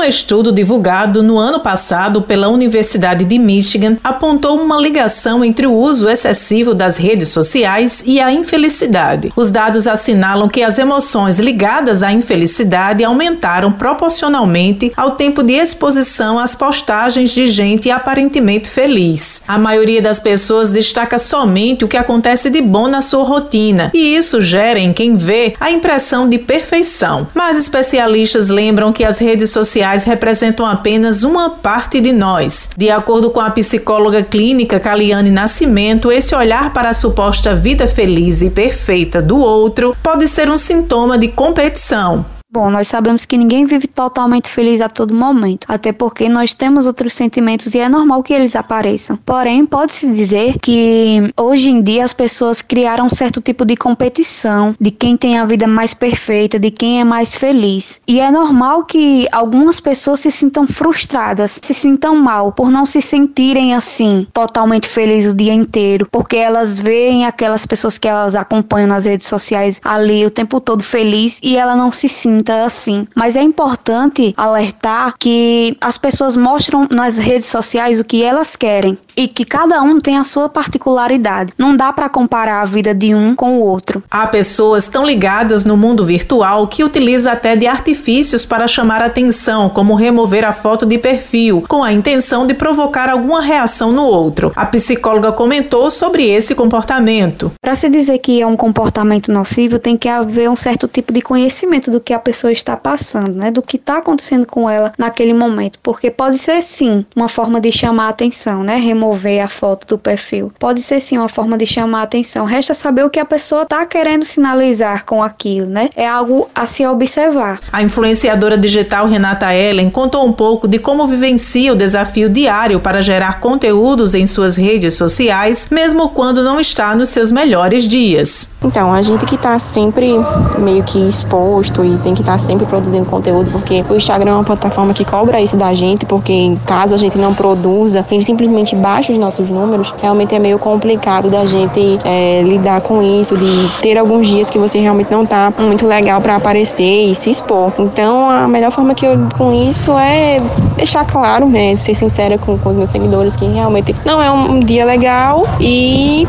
[0.00, 5.74] Um estudo divulgado no ano passado pela Universidade de Michigan apontou uma ligação entre o
[5.74, 9.30] uso excessivo das redes sociais e a infelicidade.
[9.36, 16.38] Os dados assinalam que as emoções ligadas à infelicidade aumentaram proporcionalmente ao tempo de exposição
[16.38, 19.42] às postagens de gente aparentemente feliz.
[19.46, 24.16] A maioria das pessoas destaca somente o que acontece de bom na sua rotina, e
[24.16, 27.28] isso gera em quem vê a impressão de perfeição.
[27.34, 32.70] Mas especialistas lembram que as redes sociais representam apenas uma parte de nós.
[32.76, 38.42] De acordo com a psicóloga clínica Caliane Nascimento, esse olhar para a suposta vida feliz
[38.42, 42.39] e perfeita do outro pode ser um sintoma de competição.
[42.52, 46.84] Bom, nós sabemos que ninguém vive totalmente feliz a todo momento, até porque nós temos
[46.84, 49.16] outros sentimentos e é normal que eles apareçam.
[49.24, 54.74] Porém, pode-se dizer que hoje em dia as pessoas criaram um certo tipo de competição
[54.80, 58.00] de quem tem a vida mais perfeita, de quem é mais feliz.
[58.04, 63.00] E é normal que algumas pessoas se sintam frustradas, se sintam mal por não se
[63.00, 68.88] sentirem assim, totalmente felizes o dia inteiro, porque elas veem aquelas pessoas que elas acompanham
[68.88, 73.06] nas redes sociais ali o tempo todo feliz e ela não se sente sinta assim.
[73.14, 78.98] Mas é importante alertar que as pessoas mostram nas redes sociais o que elas querem
[79.20, 81.52] e que cada um tem a sua particularidade.
[81.58, 84.02] Não dá para comparar a vida de um com o outro.
[84.10, 89.68] Há pessoas tão ligadas no mundo virtual que utiliza até de artifícios para chamar atenção,
[89.68, 94.52] como remover a foto de perfil, com a intenção de provocar alguma reação no outro.
[94.56, 97.52] A psicóloga comentou sobre esse comportamento.
[97.60, 101.20] Para se dizer que é um comportamento nocivo, tem que haver um certo tipo de
[101.20, 103.50] conhecimento do que a pessoa está passando, né?
[103.50, 107.70] Do que está acontecendo com ela naquele momento, porque pode ser sim uma forma de
[107.70, 108.76] chamar a atenção, né?
[108.76, 109.09] Remover
[109.40, 110.52] a foto do perfil.
[110.58, 112.44] Pode ser sim uma forma de chamar a atenção.
[112.44, 115.90] Resta saber o que a pessoa está querendo sinalizar com aquilo, né?
[115.96, 117.58] É algo a se observar.
[117.72, 123.02] A influenciadora digital Renata Ellen contou um pouco de como vivencia o desafio diário para
[123.02, 128.54] gerar conteúdos em suas redes sociais, mesmo quando não está nos seus melhores dias.
[128.62, 130.14] Então, a gente que está sempre
[130.58, 134.32] meio que exposto e tem que que estar tá sempre produzindo conteúdo, porque o Instagram
[134.32, 138.22] é uma plataforma que cobra isso da gente, porque caso a gente não produza, ele
[138.22, 143.36] simplesmente baixa os nossos números, realmente é meio complicado da gente é, lidar com isso,
[143.36, 147.30] de ter alguns dias que você realmente não tá muito legal para aparecer e se
[147.30, 147.72] expor.
[147.78, 150.40] Então, a melhor forma que eu com isso é
[150.76, 154.60] deixar claro, né, ser sincera com, com os meus seguidores que realmente não é um
[154.60, 156.26] dia legal e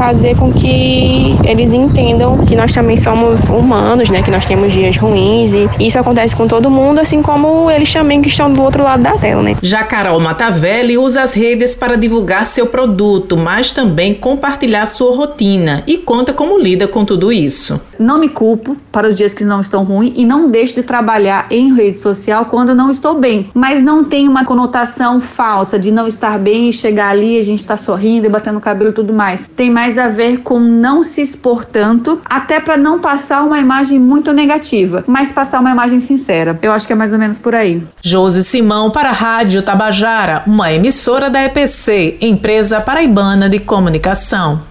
[0.00, 4.22] fazer com que eles entendam que nós também somos humanos, né?
[4.22, 8.22] Que nós temos dias ruins e isso acontece com todo mundo, assim como eles também
[8.22, 9.56] que estão do outro lado da tela, né?
[9.60, 15.82] Já Carol Matavelli usa as redes para divulgar seu produto, mas também compartilhar sua rotina
[15.86, 17.78] e conta como lida com tudo isso.
[17.98, 21.46] Não me culpo para os dias que não estão ruins e não deixo de trabalhar
[21.50, 26.08] em rede social quando não estou bem, mas não tem uma conotação falsa de não
[26.08, 29.46] estar bem e chegar ali a gente está sorrindo e batendo cabelo e tudo mais.
[29.54, 33.58] Tem mais mais a ver com não se expor tanto, até para não passar uma
[33.58, 36.56] imagem muito negativa, mas passar uma imagem sincera.
[36.62, 37.84] Eu acho que é mais ou menos por aí.
[38.00, 44.69] Josi Simão para a Rádio Tabajara, uma emissora da EPC, empresa paraibana de comunicação.